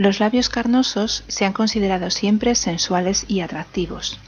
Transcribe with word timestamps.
Los 0.00 0.18
labios 0.18 0.48
carnosos 0.48 1.24
se 1.28 1.44
han 1.44 1.52
considerado 1.52 2.08
siempre 2.08 2.54
sensuales 2.54 3.26
y 3.28 3.40
atractivos. 3.40 4.18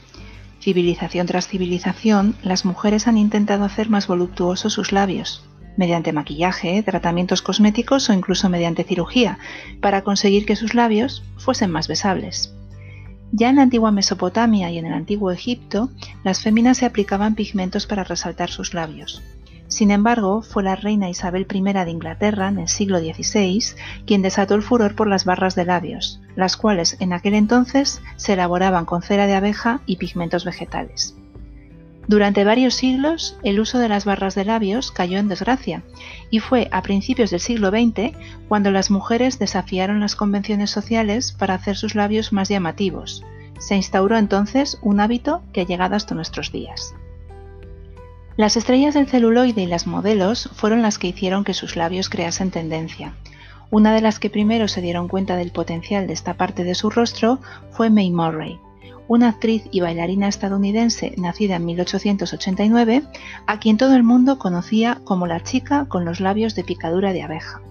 Civilización 0.61 1.25
tras 1.25 1.47
civilización, 1.47 2.35
las 2.43 2.63
mujeres 2.63 3.07
han 3.07 3.17
intentado 3.17 3.63
hacer 3.63 3.89
más 3.89 4.05
voluptuosos 4.05 4.71
sus 4.71 4.91
labios, 4.91 5.43
mediante 5.75 6.13
maquillaje, 6.13 6.83
tratamientos 6.83 7.41
cosméticos 7.41 8.07
o 8.07 8.13
incluso 8.13 8.49
mediante 8.49 8.83
cirugía, 8.83 9.39
para 9.81 10.03
conseguir 10.03 10.45
que 10.45 10.55
sus 10.55 10.75
labios 10.75 11.23
fuesen 11.37 11.71
más 11.71 11.87
besables. 11.87 12.53
Ya 13.31 13.49
en 13.49 13.55
la 13.55 13.63
antigua 13.63 13.89
Mesopotamia 13.89 14.69
y 14.69 14.77
en 14.77 14.85
el 14.85 14.93
antiguo 14.93 15.31
Egipto, 15.31 15.89
las 16.23 16.39
féminas 16.39 16.77
se 16.77 16.85
aplicaban 16.85 17.33
pigmentos 17.33 17.87
para 17.87 18.03
resaltar 18.03 18.51
sus 18.51 18.75
labios. 18.75 19.23
Sin 19.73 19.89
embargo, 19.89 20.43
fue 20.43 20.61
la 20.61 20.75
reina 20.75 21.09
Isabel 21.09 21.47
I 21.51 21.63
de 21.63 21.89
Inglaterra, 21.89 22.47
en 22.47 22.59
el 22.59 22.67
siglo 22.67 22.99
XVI, 22.99 23.73
quien 24.05 24.21
desató 24.21 24.53
el 24.53 24.61
furor 24.61 24.93
por 24.93 25.07
las 25.07 25.25
barras 25.25 25.55
de 25.55 25.65
labios, 25.65 26.21
las 26.35 26.57
cuales 26.57 26.95
en 26.99 27.11
aquel 27.11 27.33
entonces 27.33 27.99
se 28.15 28.33
elaboraban 28.33 28.85
con 28.85 29.01
cera 29.01 29.25
de 29.25 29.33
abeja 29.33 29.81
y 29.87 29.95
pigmentos 29.95 30.45
vegetales. 30.45 31.15
Durante 32.07 32.43
varios 32.43 32.75
siglos, 32.75 33.35
el 33.41 33.59
uso 33.59 33.79
de 33.79 33.89
las 33.89 34.05
barras 34.05 34.35
de 34.35 34.45
labios 34.45 34.91
cayó 34.91 35.17
en 35.17 35.27
desgracia, 35.27 35.81
y 36.29 36.37
fue 36.37 36.69
a 36.71 36.83
principios 36.83 37.31
del 37.31 37.39
siglo 37.39 37.71
XX 37.71 38.15
cuando 38.47 38.69
las 38.69 38.91
mujeres 38.91 39.39
desafiaron 39.39 39.99
las 40.01 40.15
convenciones 40.15 40.69
sociales 40.69 41.31
para 41.31 41.55
hacer 41.55 41.77
sus 41.77 41.95
labios 41.95 42.31
más 42.31 42.47
llamativos. 42.47 43.23
Se 43.57 43.75
instauró 43.75 44.19
entonces 44.19 44.77
un 44.83 44.99
hábito 44.99 45.41
que 45.51 45.61
ha 45.61 45.65
llegado 45.65 45.95
hasta 45.95 46.13
nuestros 46.13 46.51
días. 46.51 46.93
Las 48.35 48.57
estrellas 48.57 48.95
del 48.95 49.07
celuloide 49.07 49.61
y 49.61 49.67
las 49.67 49.85
modelos 49.85 50.49
fueron 50.55 50.81
las 50.81 50.97
que 50.97 51.07
hicieron 51.07 51.43
que 51.43 51.53
sus 51.53 51.75
labios 51.75 52.09
creasen 52.09 52.49
tendencia. 52.49 53.13
Una 53.69 53.93
de 53.93 54.01
las 54.01 54.17
que 54.17 54.31
primero 54.31 54.67
se 54.67 54.81
dieron 54.81 55.07
cuenta 55.07 55.35
del 55.35 55.51
potencial 55.51 56.07
de 56.07 56.13
esta 56.13 56.33
parte 56.33 56.63
de 56.63 56.73
su 56.73 56.89
rostro 56.89 57.39
fue 57.71 57.91
May 57.91 58.09
Murray, 58.09 58.59
una 59.07 59.29
actriz 59.29 59.63
y 59.69 59.81
bailarina 59.81 60.27
estadounidense 60.27 61.13
nacida 61.17 61.57
en 61.57 61.65
1889, 61.65 63.03
a 63.45 63.59
quien 63.59 63.77
todo 63.77 63.95
el 63.95 64.03
mundo 64.03 64.39
conocía 64.39 64.99
como 65.03 65.27
la 65.27 65.43
chica 65.43 65.85
con 65.87 66.03
los 66.03 66.19
labios 66.19 66.55
de 66.55 66.63
picadura 66.63 67.13
de 67.13 67.21
abeja. 67.21 67.61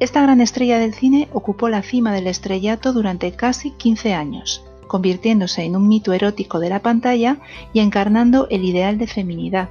Esta 0.00 0.22
gran 0.22 0.40
estrella 0.40 0.80
del 0.80 0.94
cine 0.94 1.28
ocupó 1.32 1.68
la 1.68 1.82
cima 1.82 2.12
del 2.12 2.26
estrellato 2.26 2.92
durante 2.92 3.30
casi 3.32 3.70
15 3.72 4.14
años, 4.14 4.67
convirtiéndose 4.88 5.62
en 5.62 5.76
un 5.76 5.86
mito 5.86 6.12
erótico 6.12 6.58
de 6.58 6.70
la 6.70 6.80
pantalla 6.80 7.36
y 7.72 7.80
encarnando 7.80 8.48
el 8.50 8.64
ideal 8.64 8.98
de 8.98 9.06
feminidad, 9.06 9.68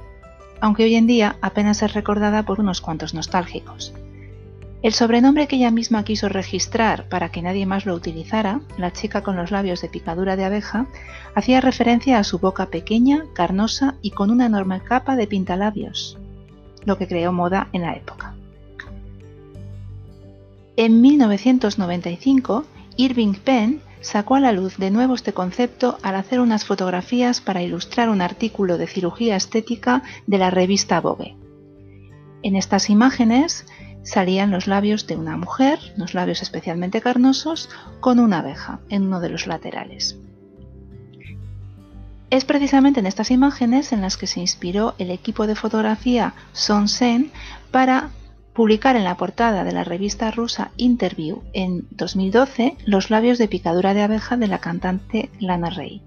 aunque 0.60 0.84
hoy 0.84 0.94
en 0.94 1.06
día 1.06 1.36
apenas 1.42 1.82
es 1.82 1.92
recordada 1.92 2.44
por 2.44 2.60
unos 2.60 2.80
cuantos 2.80 3.12
nostálgicos. 3.12 3.92
El 4.80 4.92
sobrenombre 4.92 5.48
que 5.48 5.56
ella 5.56 5.72
misma 5.72 6.04
quiso 6.04 6.28
registrar 6.28 7.08
para 7.08 7.30
que 7.30 7.42
nadie 7.42 7.66
más 7.66 7.84
lo 7.84 7.94
utilizara, 7.94 8.60
la 8.76 8.92
chica 8.92 9.22
con 9.22 9.34
los 9.34 9.50
labios 9.50 9.82
de 9.82 9.88
picadura 9.88 10.36
de 10.36 10.44
abeja, 10.44 10.86
hacía 11.34 11.60
referencia 11.60 12.18
a 12.18 12.24
su 12.24 12.38
boca 12.38 12.66
pequeña, 12.66 13.24
carnosa 13.34 13.96
y 14.02 14.12
con 14.12 14.30
una 14.30 14.46
enorme 14.46 14.80
capa 14.80 15.16
de 15.16 15.26
pintalabios, 15.26 16.16
lo 16.84 16.96
que 16.96 17.08
creó 17.08 17.32
moda 17.32 17.68
en 17.72 17.82
la 17.82 17.96
época. 17.96 18.34
En 20.76 21.00
1995, 21.00 22.64
Irving 22.96 23.34
Penn 23.34 23.80
sacó 24.00 24.36
a 24.36 24.40
la 24.40 24.52
luz 24.52 24.76
de 24.76 24.90
nuevo 24.90 25.14
este 25.14 25.32
concepto 25.32 25.98
al 26.02 26.16
hacer 26.16 26.40
unas 26.40 26.64
fotografías 26.64 27.40
para 27.40 27.62
ilustrar 27.62 28.08
un 28.08 28.20
artículo 28.20 28.78
de 28.78 28.86
cirugía 28.86 29.36
estética 29.36 30.02
de 30.26 30.38
la 30.38 30.50
revista 30.50 31.00
Vogue. 31.00 31.36
En 32.42 32.56
estas 32.56 32.90
imágenes 32.90 33.66
salían 34.02 34.50
los 34.50 34.66
labios 34.66 35.06
de 35.06 35.16
una 35.16 35.36
mujer, 35.36 35.78
los 35.96 36.14
labios 36.14 36.42
especialmente 36.42 37.00
carnosos, 37.00 37.68
con 38.00 38.20
una 38.20 38.38
abeja 38.38 38.80
en 38.88 39.02
uno 39.02 39.20
de 39.20 39.28
los 39.28 39.46
laterales. 39.46 40.18
Es 42.30 42.44
precisamente 42.44 43.00
en 43.00 43.06
estas 43.06 43.30
imágenes 43.30 43.92
en 43.92 44.02
las 44.02 44.16
que 44.16 44.26
se 44.26 44.40
inspiró 44.40 44.94
el 44.98 45.10
equipo 45.10 45.46
de 45.46 45.54
fotografía 45.54 46.34
Sonsen 46.52 47.32
para 47.70 48.10
publicar 48.58 48.96
en 48.96 49.04
la 49.04 49.16
portada 49.16 49.62
de 49.62 49.70
la 49.70 49.84
revista 49.84 50.32
rusa 50.32 50.72
Interview 50.76 51.44
en 51.52 51.86
2012 51.92 52.76
los 52.86 53.08
labios 53.08 53.38
de 53.38 53.46
picadura 53.46 53.94
de 53.94 54.02
abeja 54.02 54.36
de 54.36 54.48
la 54.48 54.58
cantante 54.58 55.30
Lana 55.38 55.70
Rey. 55.70 56.02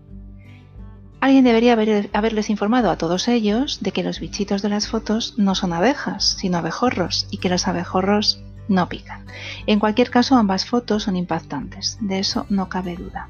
Alguien 1.22 1.46
debería 1.46 1.78
haberles 2.12 2.50
informado 2.50 2.92
a 2.92 2.98
todos 2.98 3.30
ellos 3.30 3.80
de 3.82 3.94
que 3.94 4.04
los 4.04 4.20
bichitos 4.20 4.62
de 4.62 4.68
las 4.68 4.90
fotos 4.90 5.36
no 5.38 5.56
son 5.56 5.72
abejas, 5.72 6.26
sino 6.26 6.58
abejorros, 6.58 7.26
y 7.32 7.38
que 7.38 7.48
los 7.48 7.70
abejorros 7.70 8.44
no 8.68 8.90
pican. 8.90 9.26
En 9.66 9.80
cualquier 9.80 10.10
caso, 10.10 10.36
ambas 10.36 10.66
fotos 10.66 11.04
son 11.04 11.16
impactantes, 11.16 12.00
de 12.02 12.20
eso 12.20 12.48
no 12.50 12.68
cabe 12.68 12.98
duda. 12.98 13.30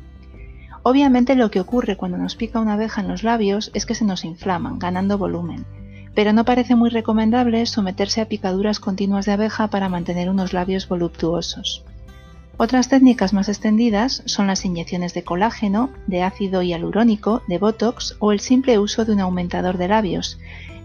Obviamente 0.81 1.35
lo 1.35 1.51
que 1.51 1.59
ocurre 1.59 1.95
cuando 1.95 2.17
nos 2.17 2.35
pica 2.35 2.59
una 2.59 2.73
abeja 2.73 3.01
en 3.01 3.07
los 3.07 3.21
labios 3.21 3.69
es 3.75 3.85
que 3.85 3.93
se 3.93 4.03
nos 4.03 4.25
inflaman, 4.25 4.79
ganando 4.79 5.19
volumen, 5.19 5.63
pero 6.13 6.33
no 6.33 6.45
parece 6.45 6.75
muy 6.75 6.89
recomendable 6.89 7.65
someterse 7.65 8.21
a 8.21 8.25
picaduras 8.25 8.79
continuas 8.79 9.25
de 9.25 9.33
abeja 9.33 9.67
para 9.67 9.89
mantener 9.89 10.29
unos 10.29 10.53
labios 10.53 10.87
voluptuosos. 10.87 11.83
Otras 12.57 12.89
técnicas 12.89 13.33
más 13.33 13.49
extendidas 13.49 14.21
son 14.25 14.47
las 14.47 14.65
inyecciones 14.65 15.13
de 15.13 15.23
colágeno, 15.23 15.89
de 16.07 16.21
ácido 16.21 16.61
hialurónico, 16.61 17.41
de 17.47 17.57
Botox 17.57 18.15
o 18.19 18.31
el 18.31 18.39
simple 18.39 18.77
uso 18.77 19.03
de 19.03 19.13
un 19.13 19.19
aumentador 19.21 19.77
de 19.77 19.87
labios, 19.87 20.37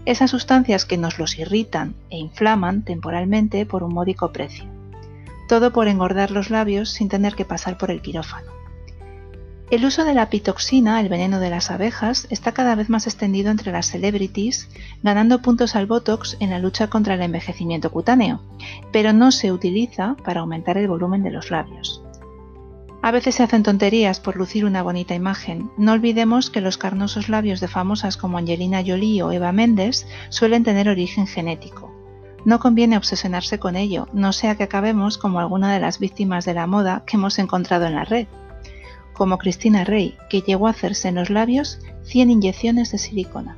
esas 0.05 0.31
sustancias 0.31 0.85
que 0.85 0.97
nos 0.97 1.19
los 1.19 1.37
irritan 1.37 1.93
e 2.09 2.17
inflaman 2.17 2.83
temporalmente 2.83 3.65
por 3.65 3.83
un 3.83 3.93
módico 3.93 4.31
precio. 4.31 4.65
Todo 5.47 5.71
por 5.71 5.87
engordar 5.87 6.31
los 6.31 6.49
labios 6.49 6.89
sin 6.89 7.09
tener 7.09 7.35
que 7.35 7.45
pasar 7.45 7.77
por 7.77 7.91
el 7.91 8.01
quirófano. 8.01 8.51
El 9.69 9.83
uso 9.83 10.05
de 10.05 10.13
la 10.13 10.29
pitoxina, 10.29 11.01
el 11.01 11.09
veneno 11.09 11.41
de 11.41 11.49
las 11.49 11.71
abejas, 11.71 12.25
está 12.29 12.53
cada 12.53 12.73
vez 12.75 12.87
más 12.87 13.05
extendido 13.05 13.51
entre 13.51 13.73
las 13.73 13.87
celebrities, 13.87 14.69
ganando 15.03 15.41
puntos 15.41 15.75
al 15.75 15.87
Botox 15.87 16.37
en 16.39 16.51
la 16.51 16.59
lucha 16.59 16.87
contra 16.89 17.15
el 17.15 17.21
envejecimiento 17.21 17.91
cutáneo, 17.91 18.39
pero 18.93 19.11
no 19.11 19.29
se 19.31 19.51
utiliza 19.51 20.15
para 20.23 20.39
aumentar 20.39 20.77
el 20.77 20.87
volumen 20.87 21.21
de 21.21 21.31
los 21.31 21.51
labios. 21.51 22.01
A 23.01 23.11
veces 23.11 23.35
se 23.35 23.43
hacen 23.43 23.63
tonterías 23.63 24.21
por 24.21 24.37
lucir 24.37 24.63
una 24.63 24.83
bonita 24.83 25.15
imagen. 25.15 25.69
No 25.77 25.91
olvidemos 25.91 26.49
que 26.49 26.61
los 26.61 26.77
carnosos 26.77 27.27
labios 27.27 27.59
de 27.59 27.67
famosas 27.67 28.15
como 28.15 28.37
Angelina 28.37 28.81
Jolie 28.85 29.21
o 29.21 29.33
Eva 29.33 29.51
Méndez 29.51 30.07
suelen 30.29 30.63
tener 30.63 30.87
origen 30.87 31.27
genético. 31.27 31.93
No 32.45 32.59
conviene 32.59 32.95
obsesionarse 32.95 33.59
con 33.59 33.75
ello, 33.75 34.07
no 34.13 34.31
sea 34.31 34.55
que 34.55 34.63
acabemos 34.63 35.17
como 35.17 35.39
alguna 35.39 35.73
de 35.73 35.81
las 35.81 35.99
víctimas 35.99 36.45
de 36.45 36.53
la 36.53 36.67
moda 36.67 37.03
que 37.05 37.17
hemos 37.17 37.37
encontrado 37.37 37.85
en 37.85 37.95
la 37.95 38.05
red 38.05 38.27
como 39.17 39.37
Cristina 39.37 39.83
Rey, 39.83 40.15
que 40.29 40.41
llegó 40.41 40.67
a 40.67 40.71
hacerse 40.71 41.07
en 41.09 41.15
los 41.15 41.29
labios 41.29 41.79
100 42.03 42.31
inyecciones 42.31 42.91
de 42.91 42.97
silicona. 42.97 43.57